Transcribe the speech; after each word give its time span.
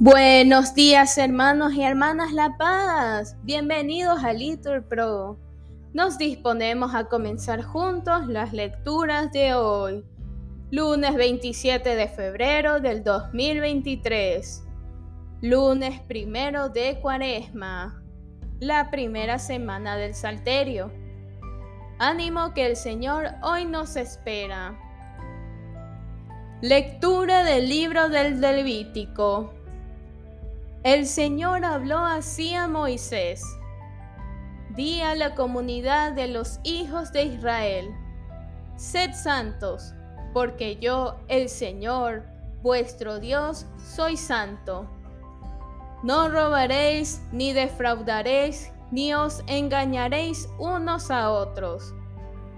Buenos 0.00 0.74
días 0.74 1.18
hermanos 1.18 1.74
y 1.74 1.82
hermanas 1.82 2.32
La 2.32 2.56
Paz, 2.56 3.36
bienvenidos 3.42 4.22
a 4.22 4.32
Little 4.32 4.80
Pro. 4.82 5.38
Nos 5.92 6.18
disponemos 6.18 6.94
a 6.94 7.06
comenzar 7.06 7.62
juntos 7.62 8.28
las 8.28 8.52
lecturas 8.52 9.32
de 9.32 9.54
hoy, 9.54 10.04
lunes 10.70 11.16
27 11.16 11.96
de 11.96 12.08
febrero 12.08 12.78
del 12.78 13.02
2023, 13.02 14.62
lunes 15.42 16.00
primero 16.02 16.68
de 16.68 17.00
Cuaresma, 17.00 18.00
la 18.60 18.90
primera 18.90 19.40
semana 19.40 19.96
del 19.96 20.14
Salterio. 20.14 20.92
Ánimo 21.98 22.54
que 22.54 22.66
el 22.66 22.76
Señor 22.76 23.30
hoy 23.42 23.64
nos 23.64 23.96
espera. 23.96 24.78
Lectura 26.60 27.44
del 27.44 27.68
libro 27.68 28.08
del 28.08 28.40
Levítico. 28.40 29.54
El 30.82 31.06
Señor 31.06 31.64
habló 31.64 31.98
así 31.98 32.52
a 32.52 32.66
Moisés. 32.66 33.44
Di 34.70 35.00
a 35.00 35.14
la 35.14 35.36
comunidad 35.36 36.14
de 36.14 36.26
los 36.26 36.58
hijos 36.64 37.12
de 37.12 37.26
Israel, 37.26 37.94
sed 38.74 39.12
santos, 39.12 39.94
porque 40.34 40.74
yo, 40.80 41.20
el 41.28 41.48
Señor, 41.48 42.24
vuestro 42.60 43.20
Dios, 43.20 43.64
soy 43.94 44.16
santo. 44.16 44.90
No 46.02 46.28
robaréis, 46.28 47.22
ni 47.30 47.52
defraudaréis, 47.52 48.72
ni 48.90 49.14
os 49.14 49.44
engañaréis 49.46 50.48
unos 50.58 51.12
a 51.12 51.30
otros. 51.30 51.94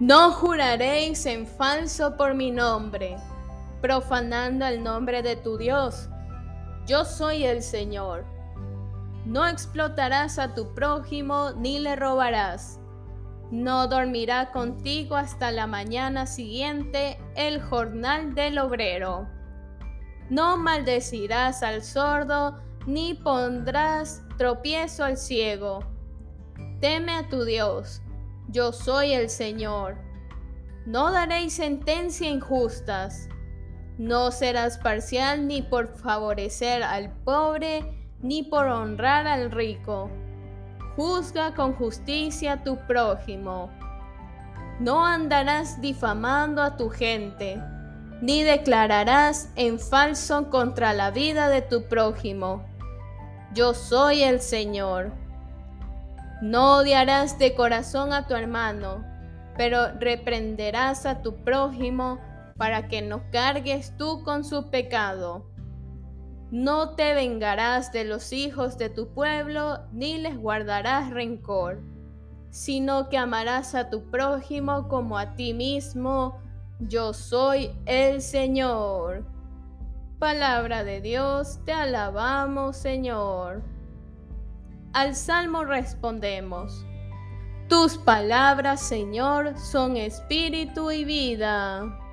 No 0.00 0.32
juraréis 0.32 1.24
en 1.24 1.46
falso 1.46 2.14
por 2.18 2.34
mi 2.34 2.50
nombre, 2.50 3.16
profanando 3.80 4.66
el 4.66 4.82
nombre 4.82 5.22
de 5.22 5.36
tu 5.36 5.56
Dios 5.56 6.08
yo 6.86 7.04
soy 7.04 7.44
el 7.44 7.62
Señor. 7.62 8.24
No 9.24 9.44
explotarás 9.46 10.38
a 10.38 10.54
tu 10.54 10.72
prójimo 10.72 11.50
ni 11.50 11.80
le 11.80 11.96
robarás. 11.96 12.78
No 13.50 13.88
dormirá 13.88 14.52
contigo 14.52 15.16
hasta 15.16 15.50
la 15.50 15.66
mañana 15.66 16.26
siguiente 16.26 17.18
el 17.34 17.60
jornal 17.60 18.36
del 18.36 18.58
obrero. 18.60 19.28
No 20.30 20.56
maldecirás 20.56 21.64
al 21.64 21.82
sordo 21.82 22.60
ni 22.86 23.14
pondrás 23.14 24.22
tropiezo 24.38 25.04
al 25.04 25.16
ciego. 25.16 25.80
Teme 26.80 27.12
a 27.12 27.28
tu 27.28 27.44
Dios, 27.44 28.00
yo 28.48 28.70
soy 28.70 29.12
el 29.12 29.28
Señor. 29.28 29.96
No 30.84 31.10
daréis 31.10 31.54
sentencia 31.54 32.28
injustas 32.28 33.28
no 33.98 34.30
serás 34.30 34.76
parcial 34.78 35.46
ni 35.46 35.62
por 35.62 35.88
favorecer 35.88 36.82
al 36.82 37.10
pobre, 37.24 37.82
ni 38.20 38.42
por 38.42 38.66
honrar 38.66 39.26
al 39.26 39.50
rico. 39.50 40.10
Juzga 40.96 41.54
con 41.54 41.74
justicia 41.74 42.52
a 42.54 42.62
tu 42.62 42.76
prójimo. 42.86 43.70
No 44.80 45.06
andarás 45.06 45.80
difamando 45.80 46.62
a 46.62 46.76
tu 46.76 46.90
gente, 46.90 47.62
ni 48.20 48.42
declararás 48.42 49.50
en 49.56 49.78
falso 49.78 50.50
contra 50.50 50.92
la 50.92 51.10
vida 51.10 51.48
de 51.48 51.62
tu 51.62 51.88
prójimo. 51.88 52.64
Yo 53.54 53.72
soy 53.72 54.22
el 54.22 54.40
Señor. 54.40 55.12
No 56.42 56.76
odiarás 56.76 57.38
de 57.38 57.54
corazón 57.54 58.12
a 58.12 58.26
tu 58.26 58.34
hermano, 58.34 59.02
pero 59.56 59.92
reprenderás 59.98 61.06
a 61.06 61.22
tu 61.22 61.36
prójimo 61.36 62.18
para 62.56 62.88
que 62.88 63.02
no 63.02 63.30
cargues 63.30 63.96
tú 63.96 64.22
con 64.24 64.44
su 64.44 64.70
pecado. 64.70 65.46
No 66.50 66.94
te 66.94 67.12
vengarás 67.14 67.92
de 67.92 68.04
los 68.04 68.32
hijos 68.32 68.78
de 68.78 68.88
tu 68.88 69.08
pueblo, 69.08 69.80
ni 69.92 70.18
les 70.18 70.38
guardarás 70.38 71.10
rencor, 71.10 71.82
sino 72.50 73.08
que 73.08 73.18
amarás 73.18 73.74
a 73.74 73.90
tu 73.90 74.10
prójimo 74.10 74.88
como 74.88 75.18
a 75.18 75.34
ti 75.34 75.54
mismo. 75.54 76.40
Yo 76.78 77.12
soy 77.12 77.72
el 77.84 78.22
Señor. 78.22 79.26
Palabra 80.18 80.84
de 80.84 81.00
Dios, 81.00 81.58
te 81.64 81.72
alabamos 81.72 82.76
Señor. 82.76 83.62
Al 84.92 85.14
salmo 85.14 85.64
respondemos. 85.64 86.86
Tus 87.68 87.98
palabras, 87.98 88.80
Señor, 88.80 89.58
son 89.58 89.96
espíritu 89.96 90.92
y 90.92 91.04
vida. 91.04 92.05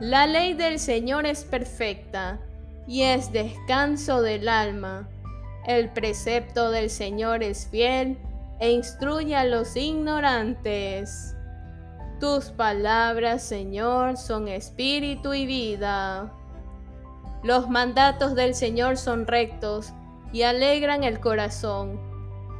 La 0.00 0.26
ley 0.26 0.54
del 0.54 0.78
Señor 0.78 1.26
es 1.26 1.44
perfecta 1.44 2.38
y 2.86 3.02
es 3.02 3.32
descanso 3.32 4.22
del 4.22 4.48
alma. 4.48 5.06
El 5.66 5.90
precepto 5.90 6.70
del 6.70 6.88
Señor 6.88 7.42
es 7.42 7.66
fiel 7.66 8.16
e 8.60 8.70
instruye 8.72 9.36
a 9.36 9.44
los 9.44 9.76
ignorantes. 9.76 11.36
Tus 12.18 12.46
palabras, 12.46 13.42
Señor, 13.42 14.16
son 14.16 14.48
espíritu 14.48 15.34
y 15.34 15.44
vida. 15.44 16.32
Los 17.42 17.68
mandatos 17.68 18.34
del 18.34 18.54
Señor 18.54 18.96
son 18.96 19.26
rectos 19.26 19.92
y 20.32 20.44
alegran 20.44 21.04
el 21.04 21.20
corazón. 21.20 22.00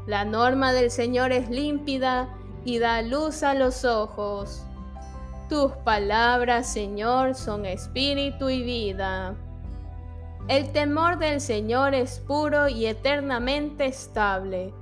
La 0.07 0.27
norma 0.27 0.75
del 0.75 0.91
Señor 0.91 1.33
es 1.33 1.49
límpida 1.49 2.28
y 2.67 2.81
da 2.81 3.01
luz 3.01 3.43
a 3.43 3.55
los 3.55 3.87
ojos. 3.87 4.67
Tus 5.50 5.72
palabras, 5.72 6.72
Señor, 6.72 7.34
son 7.34 7.66
espíritu 7.66 8.50
y 8.50 8.62
vida. 8.62 9.34
El 10.47 10.71
temor 10.71 11.19
del 11.19 11.41
Señor 11.41 11.93
es 11.93 12.21
puro 12.21 12.69
y 12.69 12.87
eternamente 12.87 13.87
estable. 13.87 14.72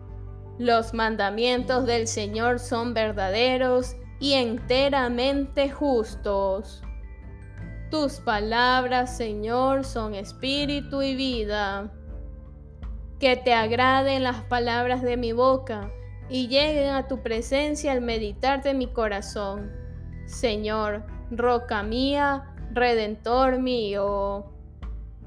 Los 0.58 0.92
mandamientos 0.92 1.86
del 1.86 2.06
Señor 2.06 2.58
son 2.58 2.92
verdaderos 2.92 3.96
y 4.20 4.34
enteramente 4.34 5.70
justos. 5.70 6.82
Tus 7.90 8.20
palabras, 8.20 9.16
Señor, 9.16 9.86
son 9.86 10.14
espíritu 10.14 11.00
y 11.00 11.14
vida. 11.14 11.90
Que 13.18 13.36
te 13.36 13.54
agraden 13.54 14.22
las 14.22 14.42
palabras 14.42 15.00
de 15.00 15.16
mi 15.16 15.32
boca 15.32 15.90
y 16.28 16.48
lleguen 16.48 16.90
a 16.90 17.08
tu 17.08 17.22
presencia 17.22 17.92
al 17.92 18.02
meditar 18.02 18.62
de 18.62 18.74
mi 18.74 18.86
corazón 18.86 19.87
Señor, 20.28 21.02
roca 21.30 21.82
mía, 21.82 22.44
redentor 22.72 23.58
mío. 23.58 24.52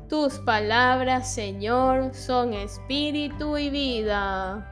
Tus 0.07 0.35
palabras, 0.39 1.34
Señor, 1.34 2.13
son 2.13 2.53
espíritu 2.53 3.57
y 3.57 3.72
vida. 3.72 4.67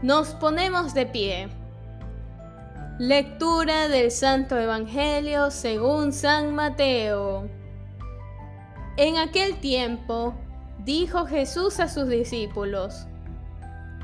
Nos 0.00 0.28
ponemos 0.34 0.94
de 0.94 1.06
pie. 1.06 1.48
Lectura 3.00 3.88
del 3.88 4.12
Santo 4.12 4.56
Evangelio 4.56 5.50
según 5.50 6.12
San 6.12 6.54
Mateo. 6.54 7.48
En 8.96 9.16
aquel 9.16 9.58
tiempo 9.58 10.34
dijo 10.84 11.26
Jesús 11.26 11.80
a 11.80 11.88
sus 11.88 12.08
discípulos, 12.08 13.08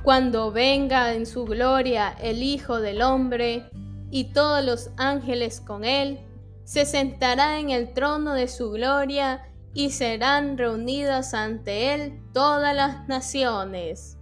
Cuando 0.03 0.51
venga 0.51 1.15
en 1.15 1.27
su 1.27 1.45
gloria 1.45 2.17
el 2.21 2.43
Hijo 2.43 2.81
del 2.81 3.03
Hombre, 3.03 3.71
y 4.13 4.25
todos 4.25 4.63
los 4.63 4.91
ángeles 4.99 5.63
con 5.63 5.85
él, 5.87 6.21
se 6.65 6.85
sentará 6.85 7.59
en 7.59 7.71
el 7.71 7.95
trono 7.95 8.35
de 8.35 8.47
su 8.47 8.71
gloria 8.71 9.43
y 9.73 9.89
serán 9.91 10.59
reunidas 10.59 11.33
ante 11.33 11.95
él 11.95 12.23
todas 12.35 12.77
las 12.77 13.09
naciones. 13.09 14.19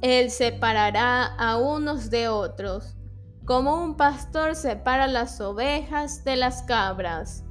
Él 0.00 0.32
separará 0.32 1.24
a 1.24 1.58
unos 1.58 2.10
de 2.10 2.26
otros, 2.26 2.96
como 3.44 3.80
un 3.84 3.96
pastor 3.96 4.56
separa 4.56 5.06
las 5.06 5.40
ovejas 5.40 6.24
de 6.24 6.34
las 6.34 6.64
cabras, 6.64 7.44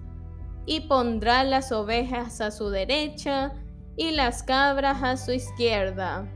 y 0.66 0.82
pondrá 0.82 1.46
las 1.46 1.72
ovejas 1.72 2.42
a 2.42 2.52
su 2.52 2.70
derecha 2.70 3.54
y 3.96 4.12
las 4.12 4.44
cabras 4.44 5.02
a 5.02 5.16
su 5.16 5.32
izquierda. 5.32 6.28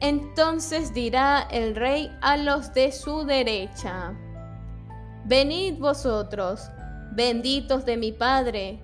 Entonces 0.00 0.94
dirá 0.94 1.46
el 1.50 1.74
rey 1.74 2.16
a 2.20 2.36
los 2.36 2.72
de 2.72 2.92
su 2.92 3.24
derecha, 3.24 4.14
Venid 5.24 5.78
vosotros, 5.78 6.70
benditos 7.10 7.84
de 7.84 7.98
mi 7.98 8.12
Padre, 8.12 8.78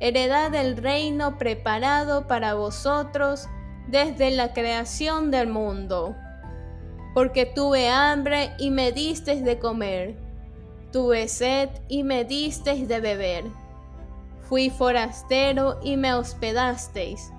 heredad 0.00 0.50
del 0.50 0.76
reino 0.76 1.38
preparado 1.38 2.26
para 2.26 2.54
vosotros 2.54 3.46
desde 3.86 4.32
la 4.32 4.52
creación 4.52 5.30
del 5.30 5.46
mundo. 5.46 6.16
Porque 7.14 7.46
tuve 7.46 7.90
hambre 7.90 8.50
y 8.58 8.72
me 8.72 8.90
disteis 8.90 9.44
de 9.44 9.60
comer, 9.60 10.16
tuve 10.90 11.28
sed 11.28 11.68
y 11.86 12.02
me 12.02 12.24
disteis 12.24 12.88
de 12.88 12.98
beber, 12.98 13.44
fui 14.48 14.70
forastero 14.70 15.78
y 15.80 15.96
me 15.96 16.12
hospedasteis 16.14 17.30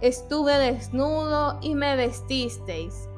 Estuve 0.00 0.58
desnudo 0.58 1.58
y 1.62 1.74
me 1.74 1.96
vestisteis, 1.96 3.08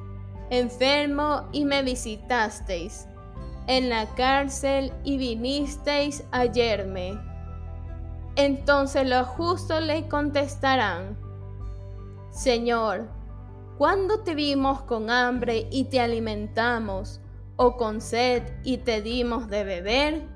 enfermo 0.50 1.48
y 1.52 1.64
me 1.64 1.82
visitasteis, 1.82 3.06
en 3.66 3.88
la 3.88 4.06
cárcel 4.14 4.92
y 5.02 5.16
vinisteis 5.18 6.22
a 6.30 6.40
hallarme. 6.40 7.18
Entonces 8.36 9.08
los 9.08 9.26
justos 9.26 9.82
le 9.82 10.06
contestarán, 10.08 11.16
Señor, 12.30 13.08
¿cuándo 13.78 14.20
te 14.20 14.34
vimos 14.34 14.82
con 14.82 15.10
hambre 15.10 15.66
y 15.70 15.84
te 15.84 16.00
alimentamos, 16.00 17.20
o 17.56 17.76
con 17.78 18.02
sed 18.02 18.42
y 18.62 18.78
te 18.78 19.00
dimos 19.00 19.48
de 19.48 19.64
beber? 19.64 20.28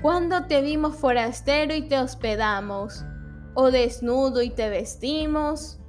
¿Cuándo 0.00 0.46
te 0.46 0.62
vimos 0.62 0.96
forastero 0.96 1.74
y 1.74 1.82
te 1.82 1.98
hospedamos, 1.98 3.04
o 3.56 3.70
desnudo 3.72 4.42
y 4.42 4.50
te 4.50 4.68
vestimos? 4.68 5.80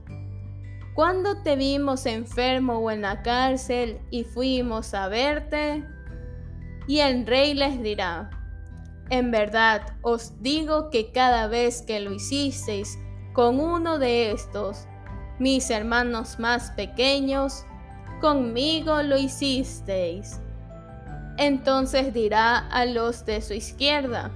¿Cuándo 0.95 1.43
te 1.43 1.55
vimos 1.55 2.07
enfermo 2.07 2.79
o 2.79 2.89
en 2.89 3.03
la 3.03 3.21
cárcel 3.21 3.99
y 4.09 4.23
fuimos 4.23 4.95
a 4.95 5.07
verte? 5.09 5.85
Y 6.87 7.01
el 7.01 7.27
rey 7.27 7.53
les 7.53 7.83
dirá, 7.83 8.31
en 9.11 9.29
verdad 9.29 9.97
os 10.01 10.41
digo 10.41 10.89
que 10.89 11.11
cada 11.11 11.47
vez 11.47 11.83
que 11.83 11.99
lo 11.99 12.13
hicisteis 12.13 12.97
con 13.33 13.59
uno 13.59 13.99
de 13.99 14.31
estos, 14.31 14.87
mis 15.37 15.69
hermanos 15.69 16.39
más 16.39 16.71
pequeños, 16.71 17.65
conmigo 18.21 19.03
lo 19.03 19.17
hicisteis. 19.17 20.41
Entonces 21.37 22.13
dirá 22.13 22.57
a 22.57 22.85
los 22.85 23.25
de 23.25 23.41
su 23.41 23.53
izquierda, 23.53 24.31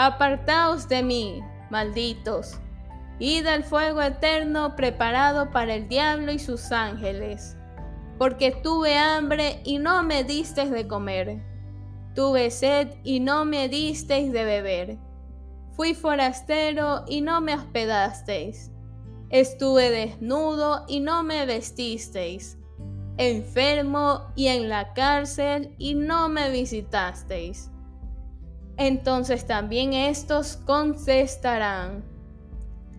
Apartaos 0.00 0.88
de 0.88 1.02
mí, 1.02 1.42
malditos, 1.70 2.60
id 3.18 3.46
al 3.46 3.64
fuego 3.64 4.02
eterno 4.02 4.76
preparado 4.76 5.50
para 5.50 5.74
el 5.74 5.88
diablo 5.88 6.32
y 6.32 6.38
sus 6.38 6.72
ángeles, 6.72 7.56
porque 8.18 8.52
tuve 8.52 8.96
hambre 8.96 9.60
y 9.64 9.78
no 9.78 10.02
me 10.02 10.24
disteis 10.24 10.70
de 10.70 10.86
comer, 10.86 11.42
tuve 12.14 12.50
sed 12.50 12.94
y 13.04 13.20
no 13.20 13.44
me 13.44 13.68
disteis 13.68 14.32
de 14.32 14.44
beber, 14.44 14.98
fui 15.72 15.94
forastero 15.94 17.04
y 17.06 17.20
no 17.20 17.40
me 17.40 17.54
hospedasteis, 17.54 18.72
estuve 19.30 19.90
desnudo 19.90 20.84
y 20.88 21.00
no 21.00 21.22
me 21.22 21.46
vestisteis. 21.46 22.58
Enfermo 23.20 24.32
y 24.36 24.46
en 24.46 24.68
la 24.68 24.94
cárcel 24.94 25.74
y 25.76 25.94
no 25.94 26.28
me 26.28 26.50
visitasteis. 26.50 27.68
Entonces 28.78 29.44
también 29.44 29.92
estos 29.92 30.56
contestarán, 30.56 32.04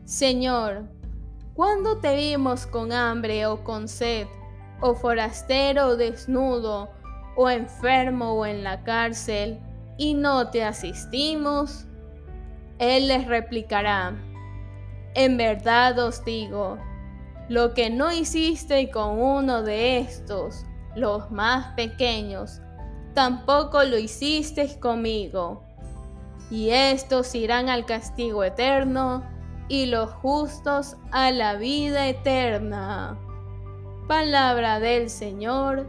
Señor, 0.04 0.84
¿cuándo 1.54 2.00
te 2.00 2.18
vimos 2.18 2.66
con 2.66 2.92
hambre 2.92 3.46
o 3.46 3.64
con 3.64 3.88
sed, 3.88 4.28
o 4.82 4.94
forastero 4.94 5.88
o 5.88 5.96
desnudo, 5.96 6.90
o 7.38 7.50
enfermo 7.50 8.34
o 8.34 8.46
en 8.46 8.62
la 8.62 8.84
cárcel, 8.84 9.58
y 9.98 10.16
no 10.16 10.50
te 10.50 10.66
asistimos? 10.66 11.86
Él 12.78 13.08
les 13.08 13.26
replicará, 13.26 14.22
en 15.16 15.38
verdad 15.38 15.98
os 16.00 16.26
digo, 16.26 16.78
lo 17.48 17.74
que 17.74 17.90
no 17.90 18.12
hiciste 18.12 18.92
con 18.92 19.18
uno 19.18 19.64
de 19.64 20.00
estos, 20.00 20.66
los 20.98 21.32
más 21.32 21.74
pequeños, 21.76 22.60
tampoco 23.14 23.82
lo 23.86 23.98
hiciste 23.98 24.78
conmigo. 24.82 25.69
Y 26.52 26.70
estos 26.72 27.36
irán 27.36 27.70
al 27.70 27.86
castigo 27.86 28.44
eterno, 28.44 29.24
y 29.68 29.86
los 29.86 30.10
justos 30.10 30.98
a 31.12 31.32
la 31.32 31.56
vida 31.56 32.08
eterna. 32.08 33.18
Palabra 34.08 34.80
del 34.80 35.10
Señor, 35.12 35.88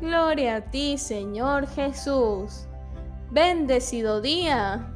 gloria 0.00 0.56
a 0.56 0.60
ti 0.70 0.98
Señor 0.98 1.66
Jesús. 1.66 2.66
Bendecido 3.30 4.20
día. 4.20 4.86